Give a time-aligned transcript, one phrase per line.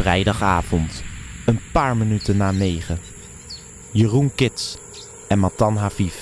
[0.00, 1.02] Vrijdagavond,
[1.46, 2.98] een paar minuten na negen.
[3.90, 4.78] Jeroen Kits
[5.28, 6.14] en Matan Haviv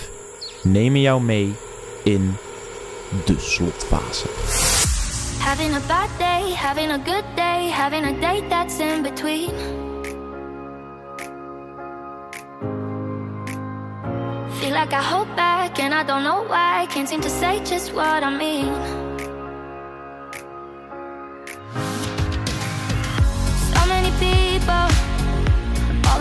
[0.62, 1.54] nemen jou mee
[2.04, 2.36] in
[3.24, 4.28] de slotfase.
[5.38, 9.50] Having a bad day, having a good day, having a day that's in between.
[14.50, 16.86] Feel like I hold back and I don't know why.
[16.88, 19.07] Can't seem to say just what I mean.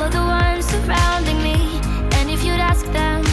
[0.10, 1.80] The ones surrounding me.
[2.18, 3.24] And if you'd ask them,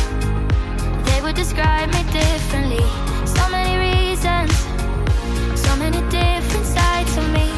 [1.07, 2.85] they would describe me differently.
[3.27, 4.53] So many reasons,
[5.67, 7.49] so many different sides of me.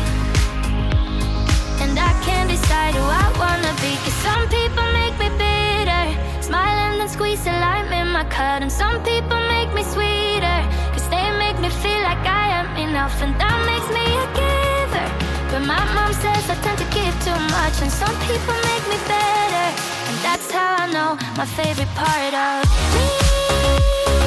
[1.83, 3.93] And I can't decide who I wanna be.
[4.05, 6.05] Cause some people make me bitter,
[6.43, 8.63] smile and squeeze a lime in my cut.
[8.63, 10.59] And some people make me sweeter,
[10.93, 13.17] cause they make me feel like I am enough.
[13.23, 14.46] And that makes me a giver.
[15.51, 18.99] But my mom says I tend to give too much, and some people make me
[19.07, 19.67] better.
[20.09, 24.26] And that's how I know my favorite part of me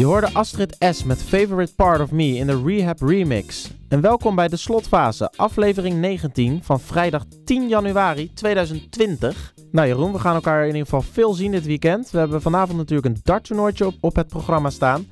[0.00, 1.04] Je hoorde Astrid S.
[1.04, 3.70] met Favorite Part of Me in de Rehab Remix.
[3.88, 9.54] En welkom bij de slotfase, aflevering 19 van vrijdag 10 januari 2020.
[9.70, 12.10] Nou Jeroen, we gaan elkaar in ieder geval veel zien dit weekend.
[12.10, 15.06] We hebben vanavond natuurlijk een darttoernooitje op, op het programma staan.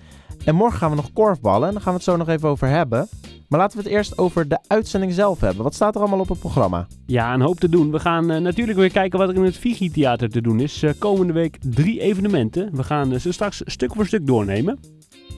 [0.44, 2.68] En morgen gaan we nog korfballen en daar gaan we het zo nog even over
[2.68, 3.08] hebben.
[3.48, 5.62] Maar laten we het eerst over de uitzending zelf hebben.
[5.62, 6.86] Wat staat er allemaal op het programma?
[7.06, 7.90] Ja, een hoop te doen.
[7.90, 10.82] We gaan eh, natuurlijk weer kijken wat er in het Vigi Theater te doen is.
[10.82, 12.76] Eh, komende week drie evenementen.
[12.76, 14.78] We gaan eh, ze straks stuk voor stuk doornemen.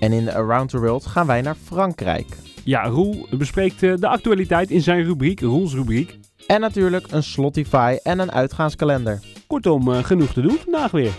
[0.00, 2.36] En in Around the World gaan wij naar Frankrijk.
[2.64, 6.18] Ja, Roel bespreekt de actualiteit in zijn rubriek, Roels rubriek.
[6.46, 9.20] En natuurlijk een Slotify en een uitgaanskalender.
[9.46, 11.12] Kortom, genoeg te doen vandaag weer.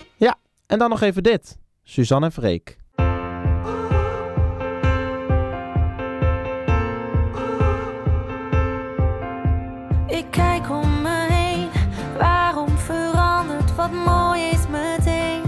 [0.72, 1.58] En dan nog even dit.
[1.82, 2.81] Suzanne en Freek.
[10.12, 11.68] Ik kijk om me heen,
[12.18, 15.42] waarom verandert wat mooi is meteen?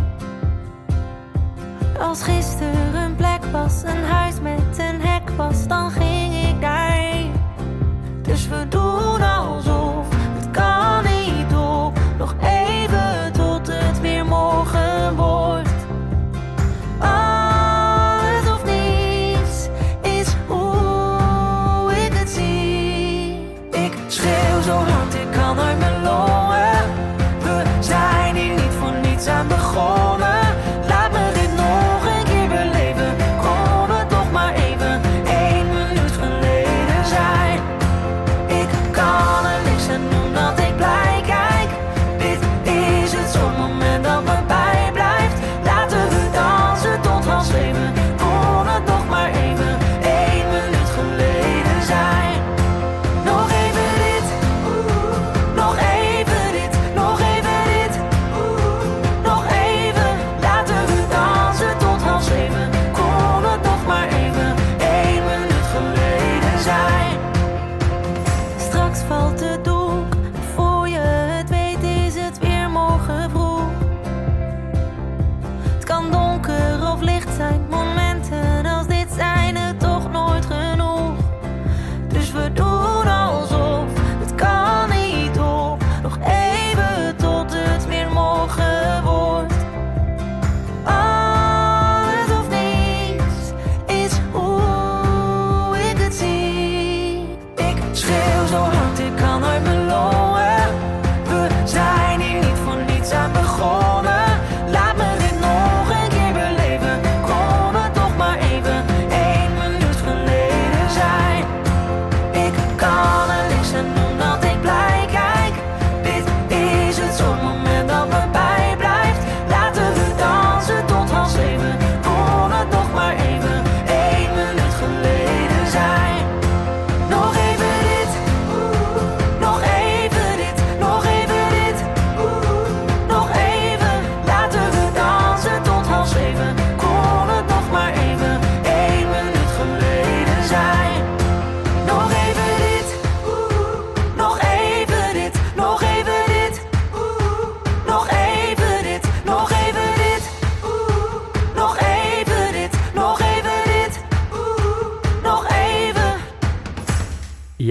[1.99, 7.33] Als gisteren een plek was, een huis met een hek was, dan ging ik daarheen.
[8.23, 9.23] Dus we doen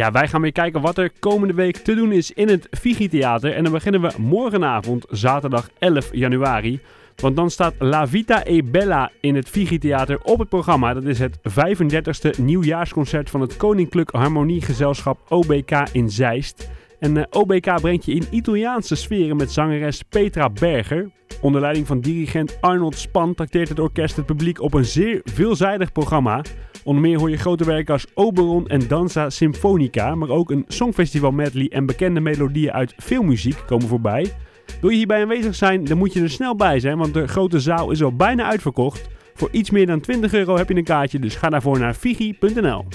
[0.04, 3.08] Ja, wij gaan weer kijken wat er komende week te doen is in het Vigi
[3.08, 3.54] Theater.
[3.54, 6.80] En dan beginnen we morgenavond, zaterdag 11 januari.
[7.16, 10.94] Want dan staat La Vita e Bella in het Vigi Theater op het programma.
[10.94, 16.70] Dat is het 35e nieuwjaarsconcert van het Koninklijk Harmoniegezelschap OBK in Zeist.
[17.00, 21.10] En eh, OBK brengt je in Italiaanse sferen met zangeres Petra Berger.
[21.42, 25.92] Onder leiding van dirigent Arnold Span trakteert het orkest het publiek op een zeer veelzijdig
[25.92, 26.42] programma.
[26.84, 31.32] Onder meer hoor je grote werken als Oberon en Danza Symfonica, maar ook een songfestival
[31.32, 34.34] medley en bekende melodieën uit filmmuziek komen voorbij.
[34.82, 37.60] Wil je hierbij aanwezig zijn, dan moet je er snel bij zijn, want de grote
[37.60, 39.08] zaal is al bijna uitverkocht.
[39.34, 42.86] Voor iets meer dan 20 euro heb je een kaartje, dus ga daarvoor naar figi.nl.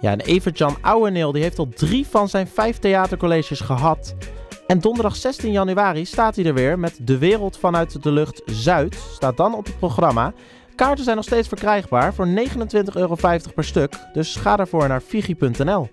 [0.00, 4.16] Ja, en Evert-Jan Ouweneel die heeft al drie van zijn vijf theatercolleges gehad.
[4.66, 8.94] En donderdag 16 januari staat hij er weer met De Wereld vanuit de Lucht Zuid.
[8.94, 10.32] Staat dan op het programma.
[10.74, 12.34] Kaarten zijn nog steeds verkrijgbaar voor 29,50
[12.94, 13.16] euro
[13.54, 13.94] per stuk.
[14.12, 15.90] Dus ga daarvoor naar figi.nl.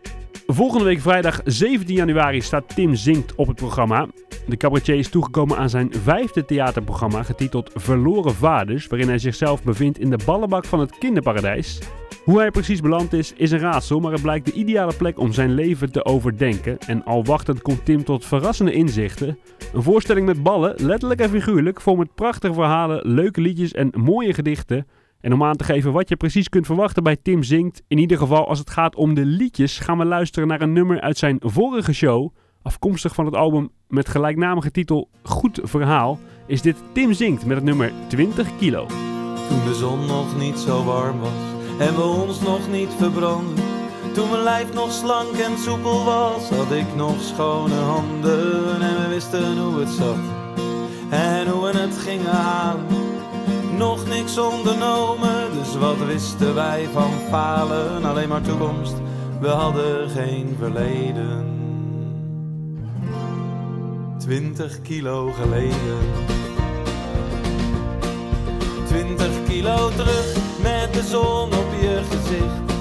[0.48, 4.08] Volgende week vrijdag 17 januari staat Tim Zingt op het programma.
[4.48, 10.00] De cabaretier is toegekomen aan zijn vijfde theaterprogramma getiteld Verloren Vaders, waarin hij zichzelf bevindt
[10.00, 11.80] in de ballenbak van het kinderparadijs.
[12.24, 15.34] Hoe hij precies beland is, is een raadsel, maar het blijkt de ideale plek om
[15.34, 16.78] zijn leven te overdenken.
[16.88, 19.38] En al wachtend komt Tim tot verrassende inzichten.
[19.74, 24.34] Een voorstelling met ballen, letterlijk en figuurlijk, vol met prachtige verhalen, leuke liedjes en mooie
[24.34, 24.88] gedichten.
[25.22, 28.18] En om aan te geven wat je precies kunt verwachten bij Tim Zingt, in ieder
[28.18, 31.38] geval als het gaat om de liedjes, gaan we luisteren naar een nummer uit zijn
[31.40, 32.34] vorige show.
[32.62, 37.66] Afkomstig van het album met gelijknamige titel Goed Verhaal, is dit Tim Zingt met het
[37.66, 38.86] nummer 20 kilo.
[39.50, 41.50] Toen de zon nog niet zo warm was
[41.80, 43.66] en we ons nog niet verbrandden.
[44.14, 49.08] Toen mijn lijf nog slank en soepel was, had ik nog schone handen en we
[49.10, 50.18] wisten hoe het zat.
[51.10, 52.86] En hoe we het gingen halen,
[53.80, 55.54] nog niks ondernomen.
[55.54, 58.94] Dus wat wisten wij van falen, alleen maar toekomst.
[59.42, 61.58] We hadden geen verleden.
[64.18, 66.00] Twintig kilo geleden.
[68.86, 72.78] 20 kilo terug met de zon op je gezicht.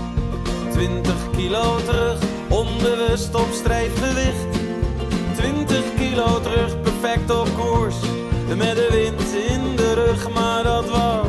[0.72, 4.58] 20 kilo terug, onbewust op strijfgewicht.
[5.36, 7.96] 20 kilo terug, perfect op koers.
[8.56, 11.26] Met de wind in de rug, maar dat was.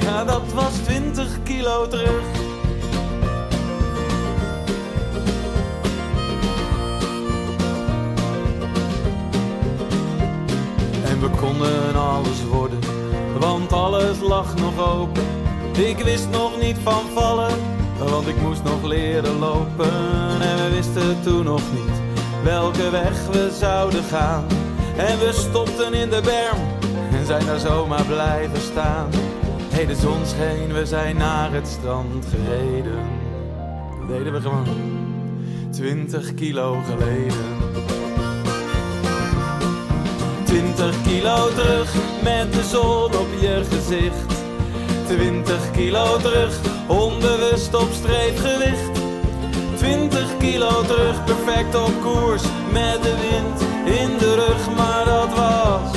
[0.00, 2.22] Ja, dat was 20 kilo terug.
[11.04, 12.78] En we konden alles worden,
[13.38, 15.24] want alles lag nog open.
[15.72, 17.58] Ik wist nog niet van vallen,
[17.98, 19.92] want ik moest nog leren lopen.
[20.40, 22.03] En we wisten toen nog niet
[22.44, 24.46] welke weg we zouden gaan.
[24.96, 26.58] En we stopten in de berm
[27.12, 29.10] en zijn daar zomaar blijven staan.
[29.70, 32.98] Hey, de zon scheen, we zijn naar het strand gereden.
[33.98, 34.66] Dat deden we gewoon
[35.70, 37.62] 20 kilo geleden.
[40.44, 44.42] 20 kilo terug met de zon op je gezicht.
[45.06, 48.93] 20 kilo terug, onbewust op streefgewicht.
[49.84, 53.60] 20 kilo terug, perfect op koers met de wind
[54.00, 55.92] in de rug, maar dat was.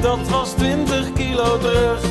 [0.00, 2.02] Dat was 20 kilo terug.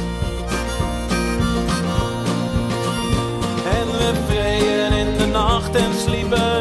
[3.80, 6.59] En we vreden in de nacht en sliepen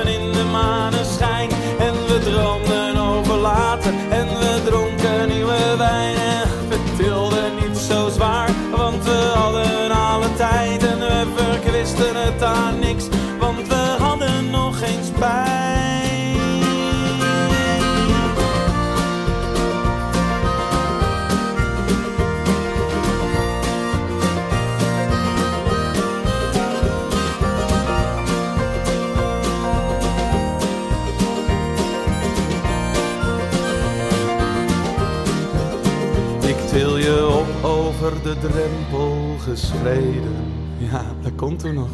[40.79, 41.89] Ja, dat komt toen nog.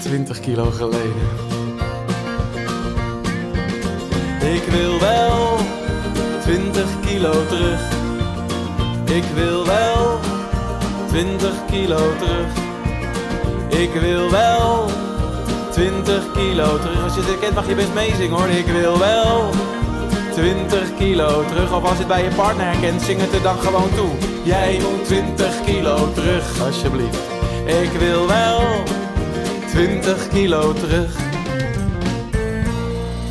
[0.00, 1.28] 20 kilo geleden.
[4.54, 5.56] Ik wil wel
[6.40, 7.80] 20 kilo terug.
[9.04, 10.18] Ik wil wel
[11.08, 12.52] 20 kilo terug.
[13.68, 14.86] Ik wil wel
[15.70, 17.02] 20 kilo terug.
[17.02, 18.48] Als je dit kent mag je best meezingen hoor.
[18.48, 19.50] Ik wil wel
[20.32, 21.74] 20 kilo terug.
[21.74, 24.39] Of als het bij je partner herkent, zing het er dan gewoon toe.
[24.50, 27.18] Jij moet 20 kilo terug, alsjeblieft.
[27.66, 28.82] Ik wil wel
[29.66, 31.16] 20 kilo terug.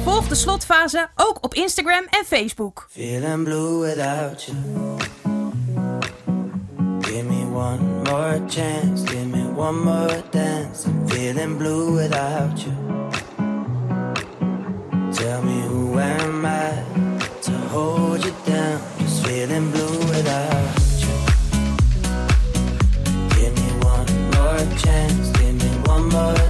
[0.03, 2.87] Volg de slotfase ook op Instagram en Facebook.
[2.89, 4.57] Feeling blue without you.
[7.01, 10.87] Give me one more chance, give me one more dance.
[10.87, 12.73] I'm feeling blue without you.
[15.11, 16.83] Tell me who am I
[17.41, 18.79] to hold you down?
[18.99, 19.98] Just feeling blue
[24.89, 26.48] chance, give me one more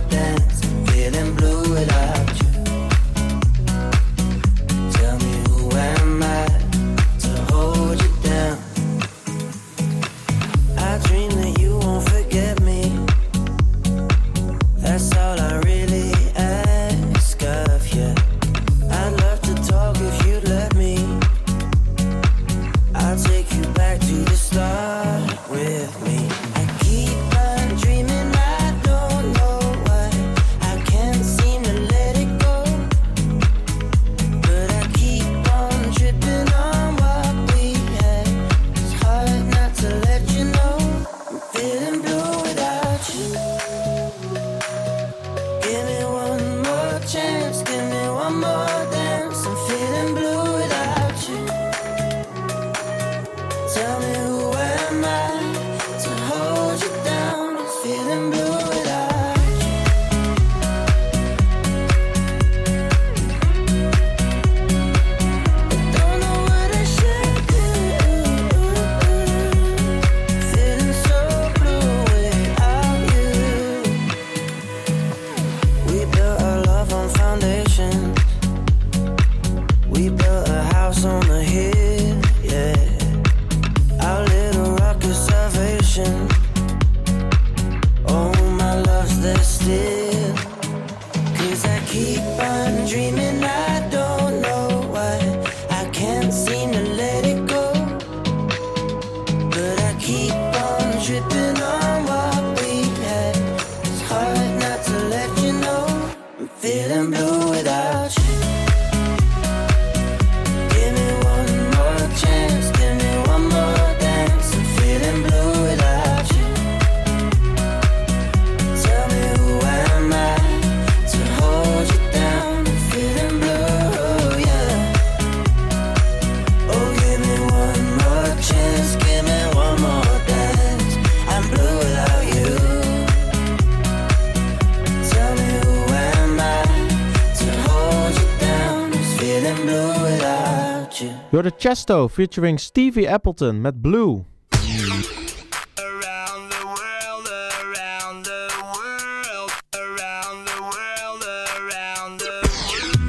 [141.70, 144.26] Chesto featuring Stevie Appleton met Blue.
[144.54, 152.50] Around the world, around the world, around the world, around the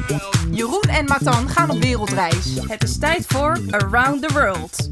[0.08, 0.56] world.
[0.56, 2.58] Jeroen en Matan gaan op wereldreis.
[2.66, 4.89] Het is tijd voor Around the World.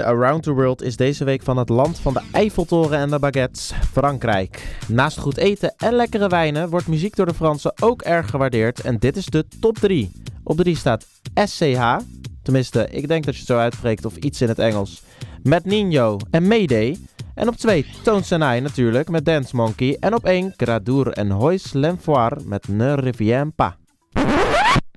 [0.00, 3.18] De Around the World is deze week van het land van de Eiffeltoren en de
[3.18, 4.78] baguettes, Frankrijk.
[4.88, 8.98] Naast goed eten en lekkere wijnen wordt muziek door de Fransen ook erg gewaardeerd en
[8.98, 10.12] dit is de top 3.
[10.44, 11.96] Op 3 staat SCH,
[12.42, 15.02] tenminste ik denk dat je het zo uitspreekt of iets in het Engels,
[15.42, 16.96] met Nino en Mayday.
[17.34, 21.30] En op 2 Tones and I natuurlijk met Dance Monkey en op 1 Gradour en
[21.30, 23.72] Hoys L'Enfoir met Ne Reviens Pas.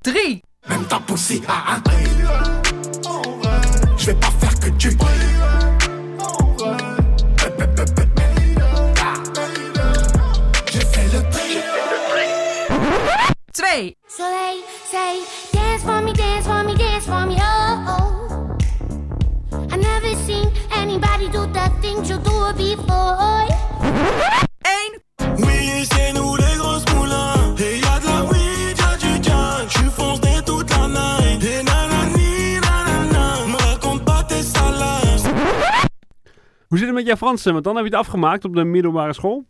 [0.01, 0.43] 3.
[0.67, 1.81] Même ta poussée a un
[4.03, 4.89] Je vais pas faire que du
[10.71, 11.57] J'ai fait le tri
[13.55, 13.95] 2.
[14.07, 14.23] So
[14.91, 18.57] say, dance for me, dance for me, dance for me, oh, oh.
[19.71, 23.47] I never seen anybody do the things you do before.
[24.63, 24.93] 1.
[25.39, 26.52] Oui, c'est nous les
[36.73, 37.53] Hoe zit het met jouw Fransen?
[37.53, 39.45] Want dan heb je het afgemaakt op de middelbare school.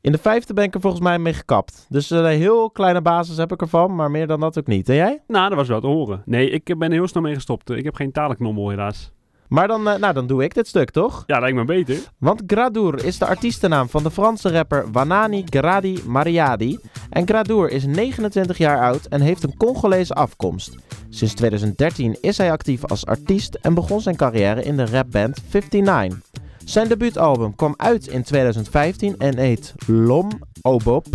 [0.00, 1.86] In de vijfde ben ik er volgens mij mee gekapt.
[1.88, 4.88] Dus een heel kleine basis heb ik ervan, maar meer dan dat ook niet.
[4.88, 5.22] En jij?
[5.26, 6.22] Nou, dat was wel te horen.
[6.24, 7.70] Nee, ik ben er heel snel mee gestopt.
[7.70, 9.12] Ik heb geen talenknommel helaas.
[9.48, 11.24] Maar dan, eh, nou, dan doe ik dit stuk, toch?
[11.26, 11.96] Ja, lijkt me beter.
[12.18, 16.78] Want Gradour is de artiestennaam van de Franse rapper Wanani Gradi Mariadi.
[17.10, 20.76] En Gradour is 29 jaar oud en heeft een Congolese afkomst.
[21.08, 26.47] Sinds 2013 is hij actief als artiest en begon zijn carrière in de rapband 59.
[26.68, 30.28] Zijn debuutalbum kwam uit in 2015 en heet Lom
[30.62, 31.06] Obop.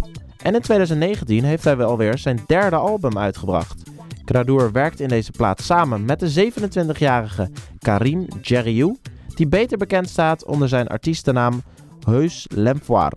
[0.43, 3.83] En in 2019 heeft hij wel weer zijn derde album uitgebracht.
[4.25, 8.97] Gradour werkt in deze plaat samen met de 27-jarige Karim Jeriou,
[9.35, 11.61] die beter bekend staat onder zijn artiestennaam
[12.05, 13.13] Heus L'Enfoir.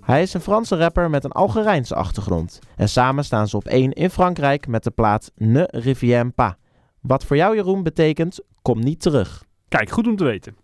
[0.00, 2.58] Hij is een Franse rapper met een Algerijnse achtergrond.
[2.76, 6.54] En samen staan ze op één in Frankrijk met de plaat Ne Reviens Pas.
[7.00, 9.46] Wat voor jou Jeroen betekent, kom niet terug.
[9.68, 10.56] Kijk, goed om te weten.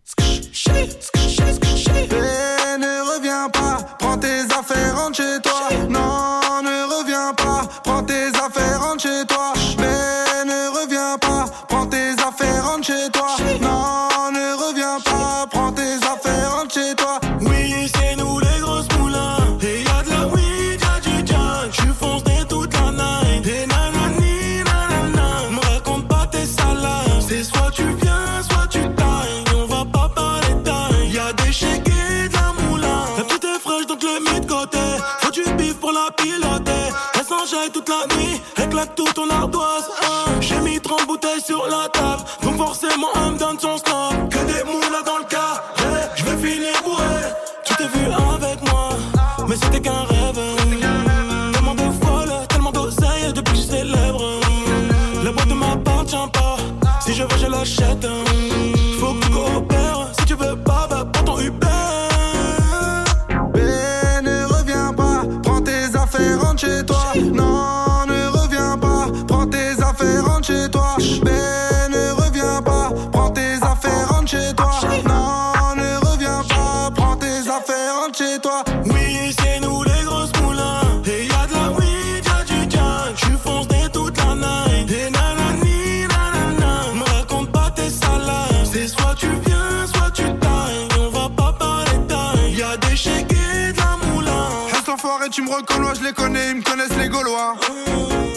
[96.05, 97.55] les connais, ils me connaissent les Gaulois.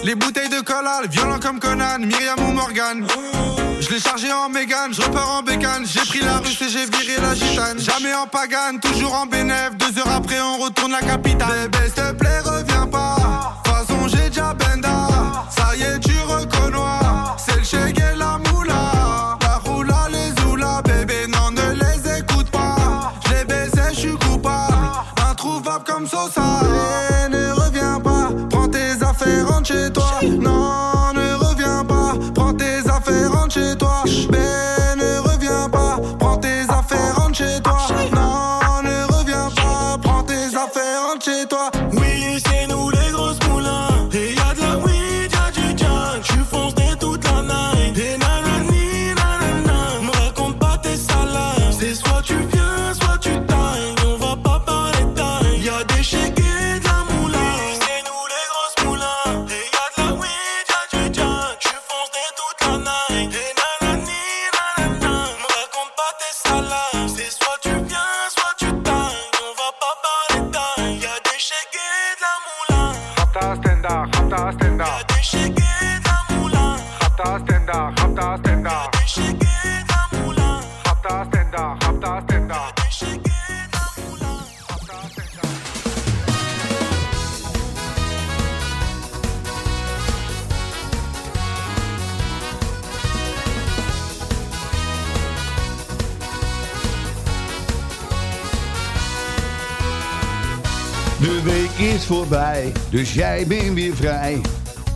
[0.03, 3.05] Les bouteilles de collal, violent comme Conan, Myriam ou Morgan.
[3.81, 5.85] Je l'ai chargé en mégane, je repars en bécane.
[5.85, 7.77] J'ai pris la russe et j'ai viré la gitane.
[7.77, 9.71] Jamais en pagane, toujours en bénéf.
[9.75, 11.69] Deux heures après, on retourne la capitale.
[11.69, 12.41] Plaît,
[102.97, 104.41] Dus jij bent weer vrij.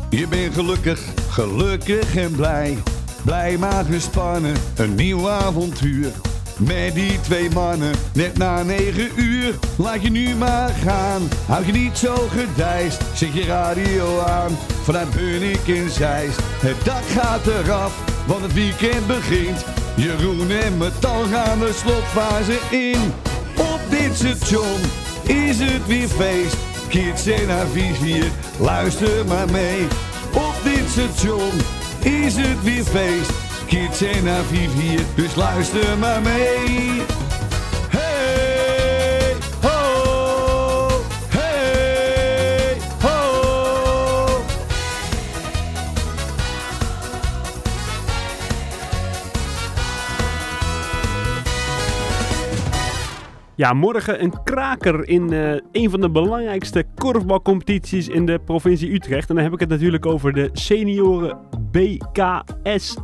[0.09, 2.77] Je bent gelukkig, gelukkig en blij.
[3.23, 6.11] Blij maar gespannen, een nieuw avontuur.
[6.57, 9.53] Met die twee mannen, net na negen uur.
[9.75, 13.01] Laat je nu maar gaan, houd je niet zo gedijst.
[13.13, 14.51] Zet je radio aan,
[14.83, 16.39] vanuit Bunnik in Zeist.
[16.41, 19.65] Het dak gaat eraf, want het weekend begint.
[19.95, 23.13] Jeroen en Metal gaan de slotfase in.
[23.57, 24.79] Op dit station
[25.23, 26.60] is het weer feest
[26.91, 27.49] kids en
[28.59, 29.87] luister maar mee.
[30.33, 31.51] Op dit station
[32.01, 33.31] is het weer feest,
[33.67, 37.30] kids en haar hier, dus luister maar mee.
[53.61, 59.29] Ja, morgen een kraker in eh, een van de belangrijkste korfbalcompetities in de provincie Utrecht.
[59.29, 61.37] En dan heb ik het natuurlijk over de senioren
[61.71, 62.97] BKS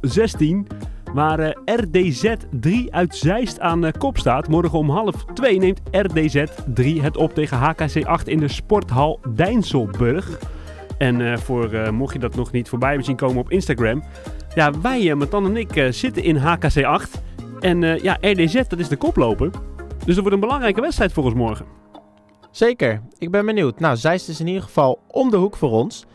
[0.00, 0.66] 016.
[1.12, 4.48] Waar eh, RDZ 3 uit Zeist aan de kop staat.
[4.48, 9.20] Morgen om half 2 neemt RDZ 3 het op tegen HKC 8 in de sporthal
[9.34, 10.38] Dijnselburg.
[10.98, 14.02] En voor, mocht je dat nog niet voorbij hebben zien komen op Instagram.
[14.54, 17.22] Ja, wij, Matan en ik, zitten in HKC 8.
[17.60, 19.50] En ja, RDZ, dat is de koploper.
[20.04, 21.66] Dus dat wordt een belangrijke wedstrijd voor ons morgen.
[22.50, 23.80] Zeker, ik ben benieuwd.
[23.80, 26.06] Nou, Zeist is in ieder geval om de hoek voor ons.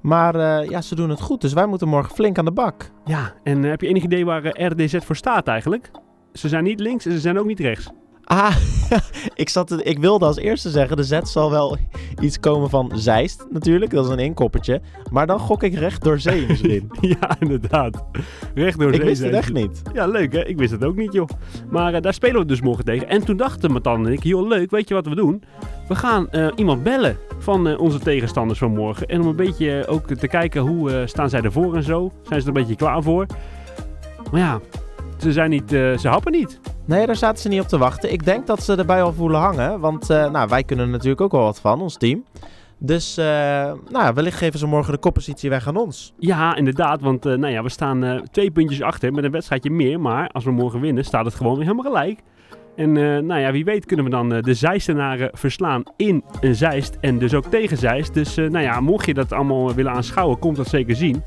[0.00, 2.90] Maar eh, ja, ze doen het goed, dus wij moeten morgen flink aan de bak.
[3.04, 5.90] Ja, en eh, heb je enig idee waar eh, RDZ voor staat eigenlijk?
[6.32, 7.88] Ze zijn niet links en ze zijn ook niet rechts.
[8.28, 8.56] Ah,
[9.34, 11.76] ik, zat te- ik wilde als eerste zeggen, de Z zal wel
[12.20, 14.80] iets komen van Zeist natuurlijk, dat is een inkoppertje.
[15.10, 16.90] Maar dan gok ik recht door zee misschien.
[17.20, 18.04] ja, inderdaad.
[18.54, 19.82] Recht door ik zee wist het echt niet.
[19.92, 20.44] Ja, leuk hè?
[20.46, 21.28] Ik wist het ook niet, joh.
[21.70, 23.08] Maar eh, daar spelen we dus morgen tegen.
[23.08, 25.42] En toen dachten Matan en ik, joh, leuk, weet je wat we doen?
[25.88, 29.06] We gaan eh, iemand bellen van eh, onze tegenstanders van morgen.
[29.06, 32.12] En om een beetje ook te kijken hoe staan zij ervoor en zo.
[32.28, 33.26] Zijn ze er een beetje klaar voor?
[34.30, 34.60] Maar ja,
[35.18, 36.60] ze zijn niet, eh, ze happen niet.
[36.84, 38.12] Nee, daar zaten ze niet op te wachten.
[38.12, 39.80] Ik denk dat ze erbij al voelen hangen.
[39.80, 42.24] Want eh, nou, wij kunnen er natuurlijk ook wel wat van, ons team.
[42.78, 43.24] Dus eh,
[43.88, 46.12] nou, wellicht geven ze morgen de koppositie weg aan ons.
[46.18, 50.00] Ja, inderdaad, want nou ja, we staan twee puntjes achter met een wedstrijdje meer.
[50.00, 52.20] Maar als we morgen winnen, staat het gewoon weer helemaal gelijk.
[52.76, 52.92] En
[53.26, 57.34] nou ja, wie weet kunnen we dan de Zeistenaren verslaan in een Zeist en dus
[57.34, 58.14] ook tegen Zeist.
[58.14, 61.22] Dus nou ja, mocht je dat allemaal willen aanschouwen, komt dat zeker zien.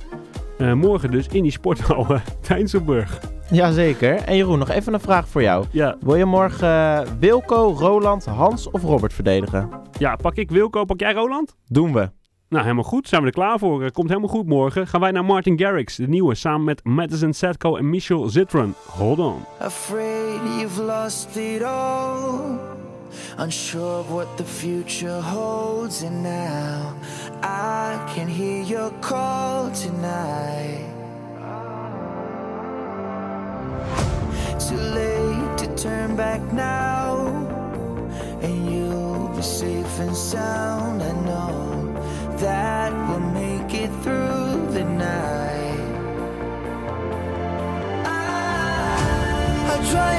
[0.74, 2.08] Morgen dus in die sporthal
[2.42, 3.20] Tijnselburg.
[3.52, 4.16] Jazeker.
[4.16, 5.66] En Jeroen, nog even een vraag voor jou.
[5.72, 5.96] Ja.
[6.00, 9.70] Wil je morgen eh, Wilco, Roland, Hans of Robert verdedigen?
[9.98, 11.56] Ja, pak ik Wilco, pak jij Roland?
[11.68, 12.10] Doen we.
[12.50, 13.08] Nou, helemaal goed.
[13.08, 13.84] Zijn we er klaar voor.
[13.84, 14.88] Eh, komt helemaal goed morgen.
[14.88, 18.74] Gaan wij naar Martin Garrix, de nieuwe, samen met Madison Setko en Michel Zitron.
[18.86, 19.46] Hold on.
[19.60, 22.58] Afraid you've lost it all.
[23.40, 26.94] Unsure of what the future holds, and now
[27.44, 30.99] I can hear your call tonight.
[34.68, 37.28] Too late to turn back now,
[38.42, 41.02] and you'll be safe and sound.
[41.02, 41.94] I know
[42.38, 45.80] that we'll make it through the night.
[49.70, 50.16] I'll try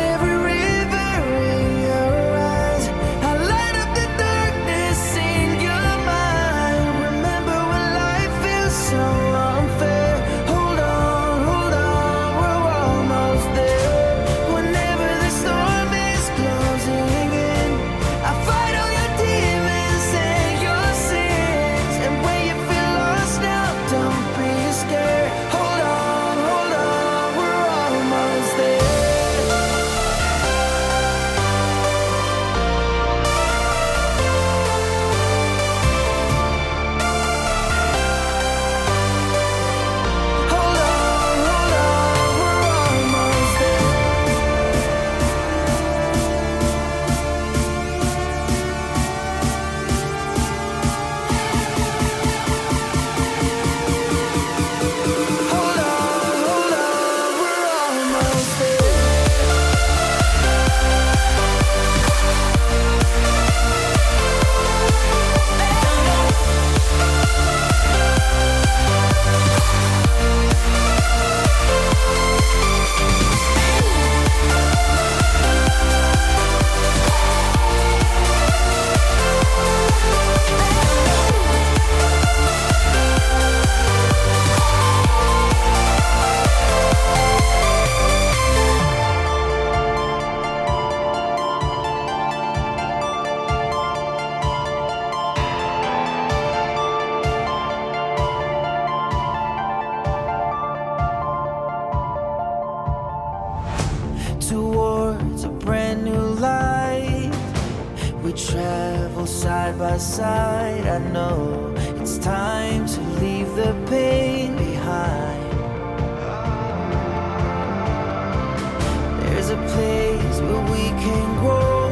[119.73, 121.91] place where we can grow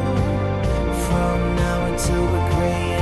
[1.07, 2.98] from now until we're gray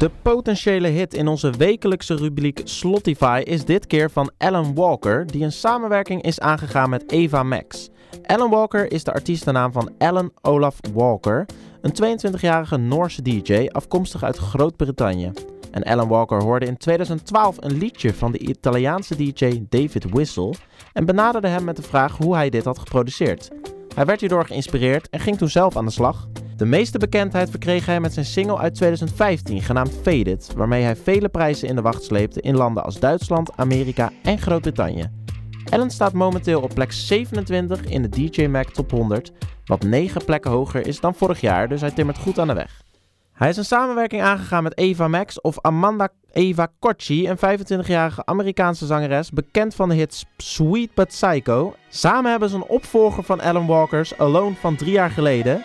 [0.00, 5.44] De potentiële hit in onze wekelijkse rubriek Slotify is dit keer van Alan Walker, die
[5.44, 7.88] een samenwerking is aangegaan met Eva Max.
[8.26, 11.46] Alan Walker is de artiestennaam van Alan Olaf Walker,
[11.80, 15.32] een 22-jarige Noorse DJ afkomstig uit Groot-Brittannië.
[15.70, 20.54] En Alan Walker hoorde in 2012 een liedje van de Italiaanse DJ David Whistle
[20.92, 23.48] en benaderde hem met de vraag hoe hij dit had geproduceerd.
[23.94, 26.28] Hij werd hierdoor geïnspireerd en ging toen zelf aan de slag.
[26.60, 31.28] De meeste bekendheid verkreeg hij met zijn single uit 2015 genaamd Faded, waarmee hij vele
[31.28, 35.10] prijzen in de wacht sleepte in landen als Duitsland, Amerika en Groot-Brittannië.
[35.70, 39.32] Allen staat momenteel op plek 27 in de DJ Mag Top 100,
[39.64, 42.82] wat 9 plekken hoger is dan vorig jaar, dus hij timmert goed aan de weg.
[43.32, 48.86] Hij is een samenwerking aangegaan met Eva Max of Amanda Eva Cocci, een 25-jarige Amerikaanse
[48.86, 51.74] zangeres, bekend van de hits Sweet But Psycho.
[51.88, 55.64] Samen hebben ze een opvolger van Alan Walker's Alone van drie jaar geleden,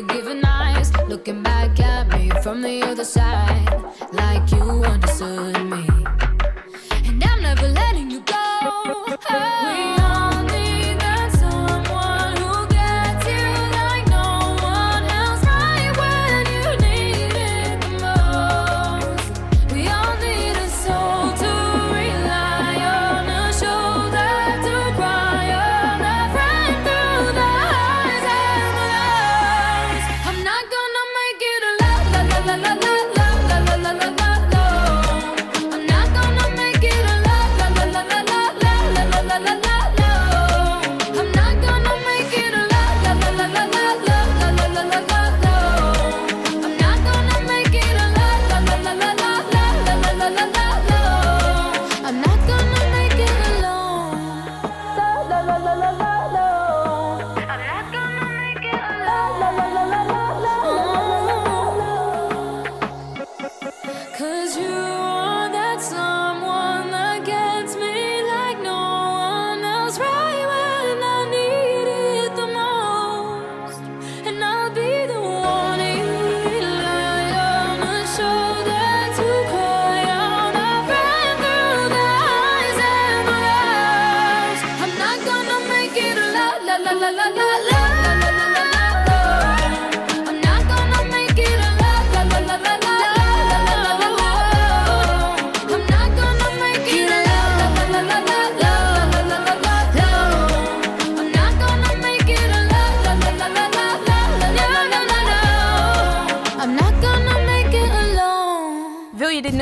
[0.00, 3.82] forgiving eyes, looking back at me from the other side,
[4.12, 5.84] like you understood me.
[7.04, 9.97] And I'm never letting you go.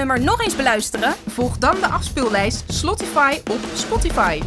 [0.07, 1.15] Nummer nog eens beluisteren?
[1.27, 4.41] Volg dan de afspeellijst Slotify op Spotify.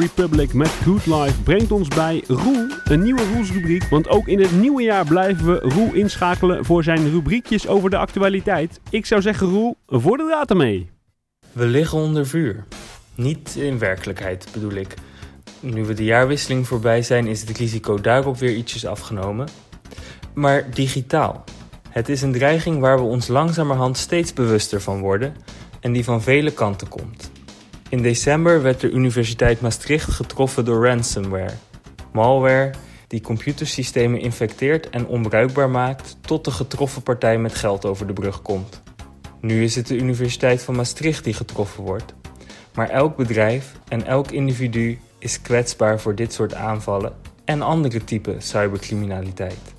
[0.00, 3.84] Republic met Good Life brengt ons bij Roel, een nieuwe Roelsrubriek.
[3.84, 7.96] Want ook in het nieuwe jaar blijven we Roel inschakelen voor zijn rubriekjes over de
[7.96, 8.80] actualiteit.
[8.90, 10.90] Ik zou zeggen Roel, voor de draad ermee.
[11.52, 12.64] We liggen onder vuur.
[13.14, 14.94] Niet in werkelijkheid bedoel ik.
[15.60, 19.48] Nu we de jaarwisseling voorbij zijn, is het risico daarop weer ietsjes afgenomen.
[20.34, 21.44] Maar digitaal.
[21.88, 25.34] Het is een dreiging waar we ons langzamerhand steeds bewuster van worden
[25.80, 27.30] en die van vele kanten komt.
[27.90, 31.54] In december werd de Universiteit Maastricht getroffen door ransomware.
[32.12, 32.70] Malware
[33.06, 38.42] die computersystemen infecteert en onbruikbaar maakt tot de getroffen partij met geld over de brug
[38.42, 38.82] komt.
[39.40, 42.14] Nu is het de Universiteit van Maastricht die getroffen wordt.
[42.74, 47.12] Maar elk bedrijf en elk individu is kwetsbaar voor dit soort aanvallen
[47.44, 49.74] en andere typen cybercriminaliteit.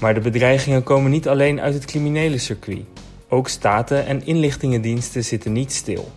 [0.00, 2.84] Maar de bedreigingen komen niet alleen uit het criminele circuit.
[3.28, 6.12] Ook staten en inlichtingendiensten zitten niet stil.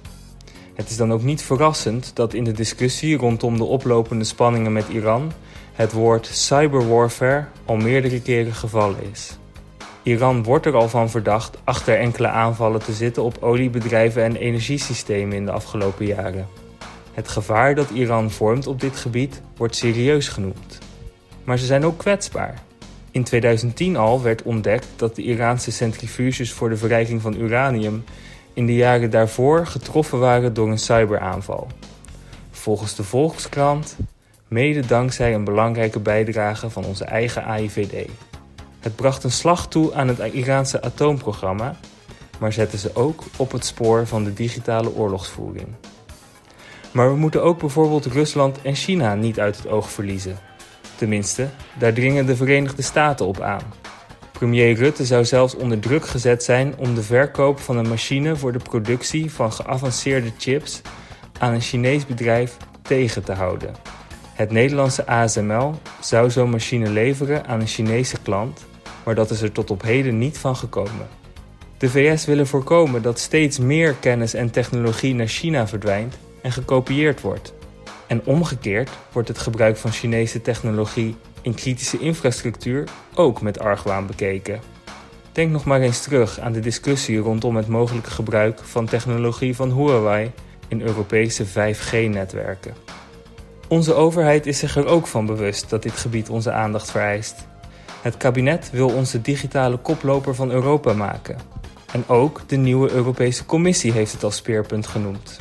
[0.79, 4.87] Het is dan ook niet verrassend dat in de discussie rondom de oplopende spanningen met
[4.87, 5.31] Iran
[5.73, 9.37] het woord cyberwarfare al meerdere keren gevallen is.
[10.03, 15.35] Iran wordt er al van verdacht achter enkele aanvallen te zitten op oliebedrijven en energiesystemen
[15.35, 16.47] in de afgelopen jaren.
[17.13, 20.77] Het gevaar dat Iran vormt op dit gebied wordt serieus genoemd.
[21.43, 22.61] Maar ze zijn ook kwetsbaar.
[23.11, 28.03] In 2010 al werd ontdekt dat de Iraanse centrifuges voor de verrijking van uranium
[28.53, 31.67] in de jaren daarvoor getroffen waren door een cyberaanval.
[32.51, 33.97] Volgens de Volkskrant
[34.47, 38.09] mede dankzij een belangrijke bijdrage van onze eigen AIVD.
[38.79, 41.75] Het bracht een slag toe aan het Iraanse atoomprogramma,
[42.39, 45.67] maar zette ze ook op het spoor van de digitale oorlogsvoering.
[46.91, 50.37] Maar we moeten ook bijvoorbeeld Rusland en China niet uit het oog verliezen.
[50.95, 51.47] Tenminste,
[51.77, 53.63] daar dringen de Verenigde Staten op aan.
[54.39, 58.51] Premier Rutte zou zelfs onder druk gezet zijn om de verkoop van een machine voor
[58.51, 60.81] de productie van geavanceerde chips
[61.39, 63.75] aan een Chinees bedrijf tegen te houden.
[64.33, 68.65] Het Nederlandse ASML zou zo'n machine leveren aan een Chinese klant,
[69.05, 71.07] maar dat is er tot op heden niet van gekomen.
[71.77, 77.21] De VS willen voorkomen dat steeds meer kennis en technologie naar China verdwijnt en gekopieerd
[77.21, 77.53] wordt.
[78.07, 84.59] En omgekeerd wordt het gebruik van Chinese technologie in kritische infrastructuur ook met argwaan bekeken.
[85.31, 89.71] Denk nog maar eens terug aan de discussie rondom het mogelijke gebruik van technologie van
[89.71, 90.31] Huawei
[90.67, 92.73] in Europese 5G-netwerken.
[93.67, 97.47] Onze overheid is zich er ook van bewust dat dit gebied onze aandacht vereist.
[98.01, 101.37] Het kabinet wil onze digitale koploper van Europa maken.
[101.91, 105.39] En ook de nieuwe Europese Commissie heeft het als speerpunt genoemd.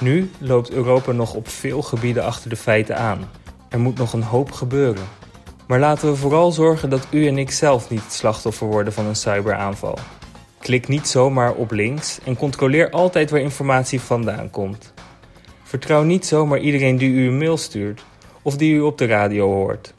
[0.00, 3.30] Nu loopt Europa nog op veel gebieden achter de feiten aan.
[3.68, 5.04] Er moet nog een hoop gebeuren.
[5.66, 9.06] Maar laten we vooral zorgen dat u en ik zelf niet het slachtoffer worden van
[9.06, 9.98] een cyberaanval.
[10.58, 14.92] Klik niet zomaar op links en controleer altijd waar informatie vandaan komt.
[15.62, 18.04] Vertrouw niet zomaar iedereen die u een mail stuurt
[18.42, 19.94] of die u op de radio hoort.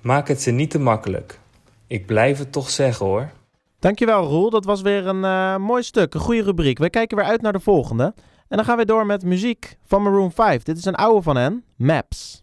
[0.00, 1.38] Maak het ze niet te makkelijk.
[1.86, 3.30] Ik blijf het toch zeggen hoor.
[3.78, 6.78] Dankjewel Roel, dat was weer een eh, mooi stuk, een goede rubriek.
[6.78, 8.14] We kijken weer uit naar de volgende.
[8.48, 10.62] En dan gaan we door met muziek van Maroon 5.
[10.62, 12.42] Dit is een oude van hen, Maps.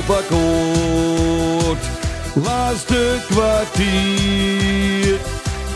[0.00, 1.84] op akkoord.
[2.32, 5.18] Laatste kwartier,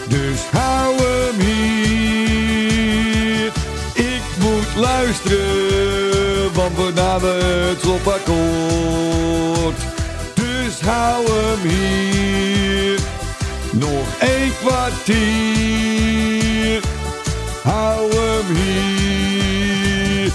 [0.09, 2.33] dus hou hem hier.
[3.95, 8.05] Ik moet luisteren, want we namen het op.
[10.35, 12.99] Dus hou hem hier,
[13.71, 16.03] nog één kwartier.
[17.63, 20.33] Hou hem hier,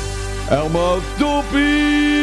[0.50, 2.19] Elmo Doppie.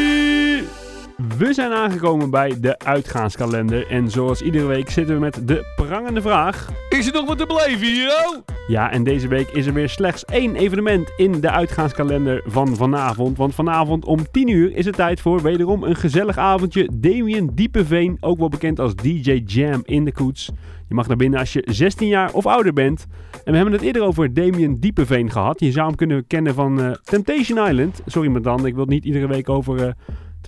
[1.38, 3.86] We zijn aangekomen bij de uitgaanskalender.
[3.90, 7.46] En zoals iedere week zitten we met de prangende vraag: Is er nog wat te
[7.46, 7.86] blijven?
[7.86, 8.40] hier?
[8.66, 13.36] Ja, en deze week is er weer slechts één evenement in de uitgaanskalender van vanavond.
[13.36, 16.88] Want vanavond om 10 uur is het tijd voor wederom een gezellig avondje.
[16.94, 20.50] Damien Diepeveen, ook wel bekend als DJ Jam in de koets.
[20.88, 23.06] Je mag naar binnen als je 16 jaar of ouder bent.
[23.44, 25.60] En we hebben het eerder over Damien Diepeveen gehad.
[25.60, 28.00] Je zou hem kunnen kennen van eh, Temptation Island.
[28.06, 29.86] Sorry, maar dan, ik wil het niet iedere week over.
[29.86, 29.92] Eh,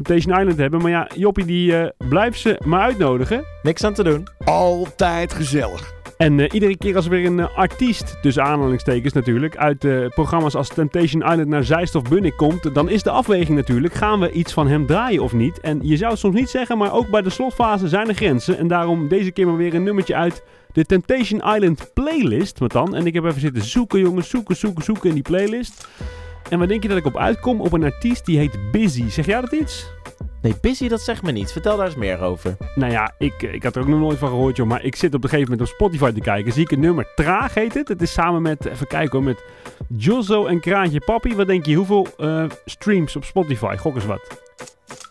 [0.02, 0.80] Temptation Island hebben.
[0.80, 3.44] Maar ja, Joppie die eh, uh, blijft ze maar uitnodigen.
[3.62, 4.28] Niks aan te doen.
[4.44, 5.96] Altijd gezellig.
[6.16, 10.54] En eh, iedere keer als er weer een eh, artiest, tussen aanhalingstekens natuurlijk, uit programma's
[10.54, 14.52] als Temptation Island naar Zeist Bunnik komt, dan is de afweging natuurlijk, gaan we iets
[14.52, 15.60] van hem draaien of niet?
[15.60, 18.58] En je zou het soms niet zeggen, maar ook bij de slotfase zijn er grenzen.
[18.58, 20.42] En daarom deze keer maar weer een nummertje uit
[20.72, 22.94] de Temptation Island playlist, wat dan?
[22.94, 25.88] En ik heb even zitten zoeken jongens, zoeken, zoeken, zoeken in die playlist.
[26.50, 27.60] En waar denk je dat ik op uitkom?
[27.60, 29.08] Op een artiest die heet Busy.
[29.08, 29.86] Zeg jij dat iets?
[30.42, 31.52] Nee, Busy, dat zegt me niet.
[31.52, 32.56] Vertel daar eens meer over.
[32.74, 34.66] Nou ja, ik, ik had er ook nog nooit van gehoord, joh.
[34.66, 36.52] Maar ik zit op een gegeven moment op Spotify te kijken.
[36.52, 37.12] Zie ik een nummer.
[37.14, 37.88] Traag heet het.
[37.88, 39.44] Het is samen met, even kijken hoor, met
[39.96, 41.34] Jozzo en Kraantje Papi.
[41.34, 43.76] Wat denk je, hoeveel eh, streams op Spotify?
[43.76, 44.42] Gok eens wat.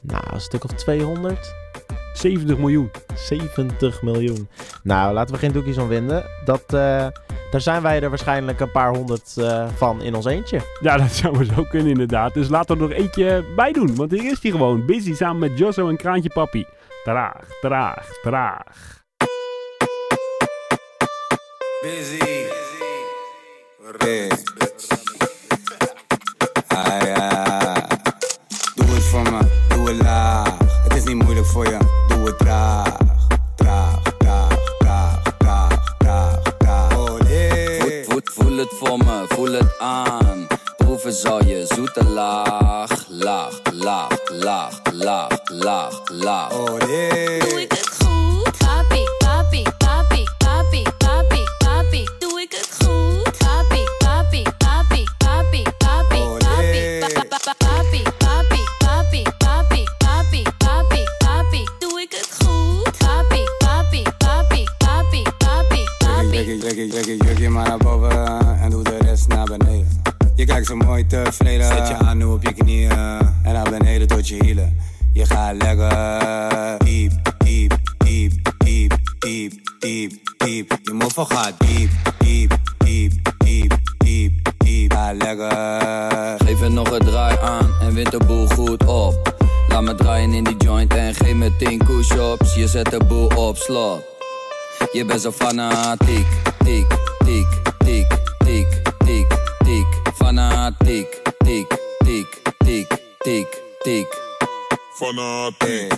[0.02, 1.56] Nou, een stuk of 200?
[2.18, 2.92] 70 miljoen.
[3.16, 4.50] 70 miljoen.
[4.84, 6.26] Nou, laten we geen doekjes om winden.
[6.46, 7.08] Dat, eh,
[7.52, 10.62] daar zijn wij er waarschijnlijk een paar honderd eh, van in ons eentje.
[10.82, 12.34] Ja, dat zou zo kunnen inderdaad.
[12.34, 13.96] Dus laten we er nog eentje bij doen.
[13.96, 14.86] Want hier is hij gewoon.
[14.86, 16.66] Busy samen met Jozzo en Kraantje Papi.
[17.04, 19.06] Traag, traag, traag.
[21.82, 22.46] Busy.
[24.08, 24.30] Hey.
[26.68, 27.74] Ah, ja.
[28.76, 30.58] Doe het voor me, doe het laag.
[30.84, 31.78] Het is niet moeilijk voor je,
[32.28, 32.98] het traag.
[33.56, 36.98] Traag, traag, traag, traag, traag, traag.
[36.98, 37.80] Oh nee.
[37.80, 40.48] Voel, voel, voel het voor me, voel het aan.
[40.78, 46.54] Proeven zal je zoete laag, laag, laag, laag, laag, laag, laag.
[46.54, 47.40] Oh nee.
[47.40, 48.27] Doe ik het goed?
[66.60, 70.02] Trek je jurkje maar naar boven en doe de rest naar beneden.
[70.36, 72.92] Je kijkt zo mooi tevreden, zet je aan nu op je knieën
[73.44, 74.78] en naar beneden tot je hielen.
[75.14, 80.78] Je gaat lekker diep, diep, diep, diep, diep, diep, diep.
[80.84, 84.94] Je mofo gaat diep, diep, diep, diep, diep, diep.
[84.94, 86.46] Ga lekker.
[86.46, 89.36] Geef er nog een draai aan en wint de boel goed op.
[89.68, 92.56] Laat me draaien in die joint en geef me 10 push-ups.
[92.56, 94.17] Je zet de boel op slot.
[94.92, 96.28] Je bent zo fanatiek,
[96.64, 96.88] tiek,
[97.26, 98.08] tiek, tiek,
[98.38, 99.28] tiek, tiek,
[99.66, 99.88] tiek.
[100.16, 104.08] Fanatiek, tiek, tiek, tiek, tiek, tiek.
[104.94, 105.94] Fanatiek.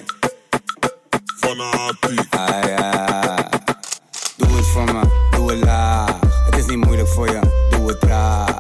[1.40, 2.28] Fanatiek.
[2.30, 3.36] Ah ja.
[4.38, 6.20] Doe het voor me, doe het laag.
[6.46, 8.60] Het is niet moeilijk voor je, doe het traag.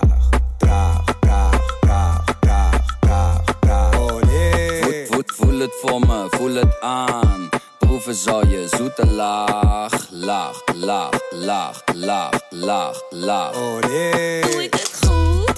[0.57, 3.99] Traag, traag, traag, traag, traag, traag.
[3.99, 4.83] Oh nee.
[4.83, 7.49] Voel, voel, voel het voor me, voel het aan.
[8.09, 13.55] Proeven zal je zoete laag, laag, laag, laag, laag, laag, laag.
[13.55, 14.41] Oh nee.
[14.41, 15.48] Doe ik het goed?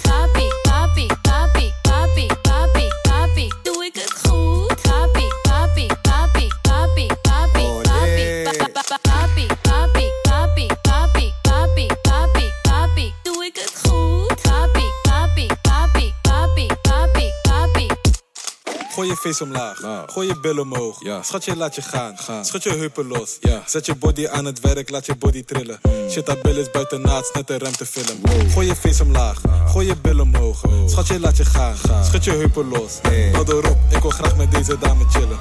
[19.01, 19.77] Gooi je face omlaag,
[20.07, 20.97] gooi je bil omhoog.
[21.21, 22.15] Schat je, laat je gaan.
[22.41, 23.39] Schud je heupen los.
[23.65, 25.79] Zet je body aan het werk, laat je body trillen.
[26.09, 28.19] Shit, dat bil is buiten naad, net een ruimtefilm.
[28.51, 30.61] Gooi je face omlaag, gooi je bil omhoog.
[30.85, 31.75] Schat je, laat je gaan.
[32.03, 32.99] Schud je heupen los.
[33.31, 35.39] Hou erop, ik wil graag met deze dame chillen.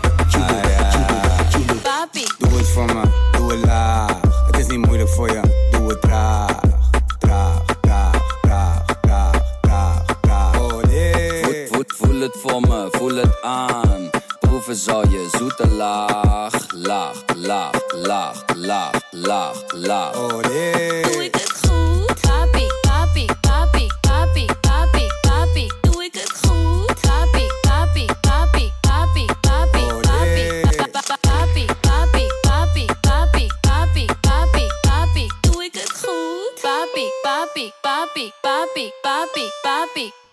[1.83, 2.25] Papi.
[2.39, 3.03] Doe het voor me,
[3.33, 4.21] doe het laag.
[4.47, 6.01] Het is niet moeilijk voor je, doe het.
[6.01, 6.61] Traag,
[12.21, 14.11] voel, het voor me, voel het aan.
[14.41, 20.17] Proeven zal je zoete laag, laag, laag, laag, laag, laag, laag.
[20.19, 21.03] Oh nee.
[21.03, 21.80] Doe ik het goed?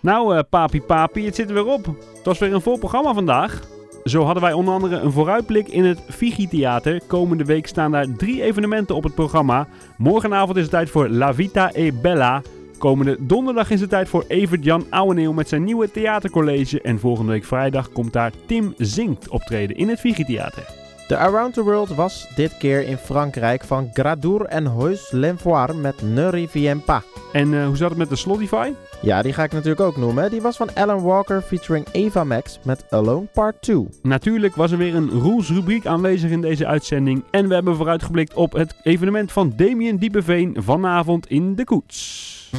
[0.08, 1.86] Nou, eh, papi papi, het zit er weer op.
[1.86, 3.62] Het was weer een vol programma vandaag.
[4.03, 7.01] Zo hadden wij onder andere een vooruitblik in het Figi Theater.
[7.08, 9.68] Komende week staan daar drie evenementen op het programma.
[9.97, 12.41] Morgenavond is het tijd voor La Vita e Bella.
[12.78, 16.82] Komende donderdag is het tijd voor Evert-Jan Ouweneel met zijn nieuwe theatercollege.
[16.82, 20.87] En volgende week vrijdag komt daar Tim Zingt optreden in het Figi Theater.
[21.08, 26.01] De Around the World was dit keer in Frankrijk van Gradour en Heus l'Enfoir met
[26.01, 27.01] Ne Revient Pas.
[27.34, 28.72] En eh, hoe zat het met de Slotify?
[29.01, 30.30] Ja, die ga ik natuurlijk ook noemen.
[30.30, 33.88] Die was van Alan Walker featuring Eva Max met Alone Part 2.
[34.01, 37.24] Natuurlijk was er weer een Roels rubriek aanwezig in deze uitzending.
[37.32, 42.49] En we hebben vooruitgeblikt op het evenement van Damien Diepeveen vanavond in de Koets.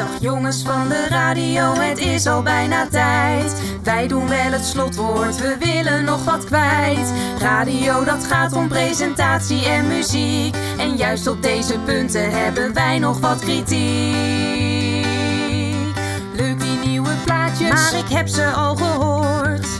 [0.00, 3.62] Dag jongens van de radio, het is al bijna tijd.
[3.82, 7.12] Wij doen wel het slotwoord, we willen nog wat kwijt.
[7.38, 10.56] Radio, dat gaat om presentatie en muziek.
[10.78, 14.16] En juist op deze punten hebben wij nog wat kritiek.
[16.32, 19.79] Leuk die nieuwe plaatjes, maar ik heb ze al gehoord.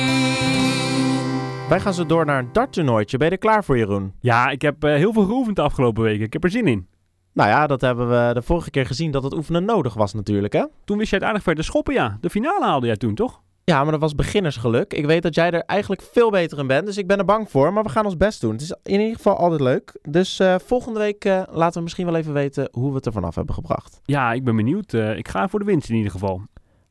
[1.71, 3.17] Wij gaan zo door naar een darttoernooitje.
[3.17, 4.13] Ben je er klaar voor, Jeroen?
[4.19, 6.25] Ja, ik heb eh, heel veel geoefend de afgelopen weken.
[6.25, 6.87] Ik heb er zin in.
[7.33, 10.53] Nou ja, dat hebben we de vorige keer gezien dat het oefenen nodig was natuurlijk,
[10.53, 10.65] hè?
[10.85, 12.17] Toen wist jij het aardig ver te schoppen, ja.
[12.21, 13.41] De finale haalde jij toen, toch?
[13.63, 14.93] Ja, maar dat was beginnersgeluk.
[14.93, 17.49] Ik weet dat jij er eigenlijk veel beter in bent, dus ik ben er bang
[17.49, 17.73] voor.
[17.73, 18.51] Maar we gaan ons best doen.
[18.51, 19.99] Het is in ieder geval altijd leuk.
[20.01, 23.11] Dus eh, volgende week eh, laten we misschien wel even weten hoe we het er
[23.11, 23.99] vanaf hebben gebracht.
[24.03, 24.93] Ja, ik ben benieuwd.
[24.93, 26.41] Ik ga voor de winst in ieder geval.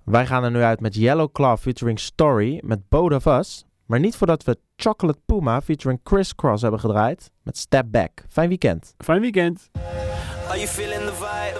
[0.05, 3.65] Wij gaan er nu uit met Yellow Claw featuring Story met Both of Us.
[3.91, 8.25] Maar niet voordat we Chocolate Puma featuring Criss Cross hebben gedraaid met Step Back.
[8.29, 8.95] Fijn weekend.
[8.99, 9.71] Fijn weekend.
[10.49, 11.59] Are you feeling the vibe?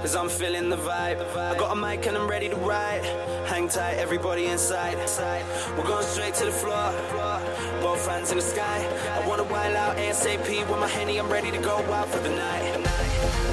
[0.00, 1.20] Cause I'm feeling the vibe.
[1.52, 3.04] I got a mic and I'm ready to ride.
[3.44, 4.96] Hang tight, everybody inside.
[5.76, 6.92] We're going straight to the floor.
[7.80, 8.78] Both hands in the sky.
[9.16, 11.18] I wanna wild out ASAP with my henny.
[11.18, 12.62] I'm ready to go out for the night.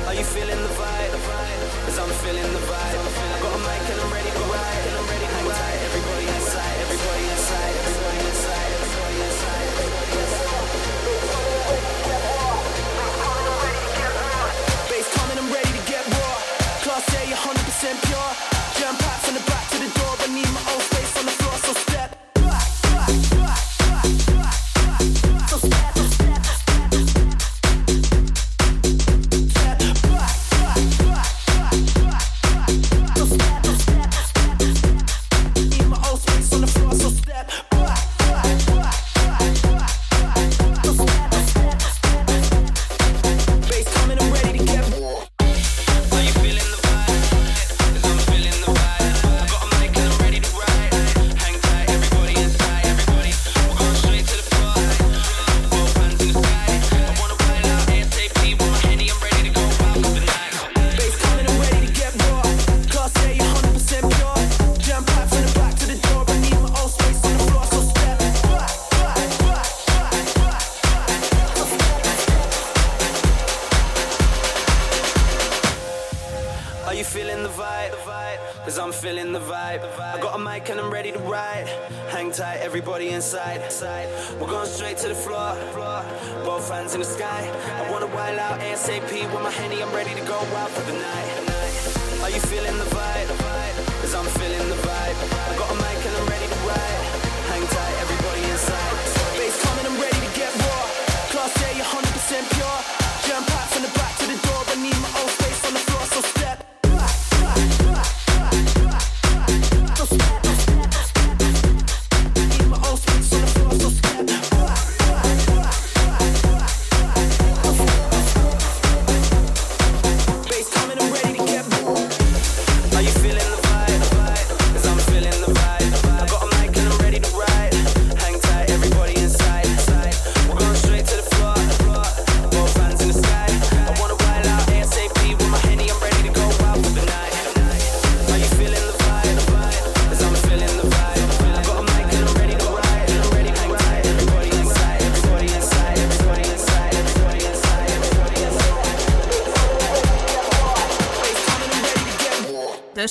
[0.07, 1.13] Are you feeling the vibe?
[1.85, 3.10] Cause I'm feeling the vibe.
[17.81, 18.50] 100% pure.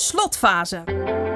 [0.00, 1.29] Slotfase.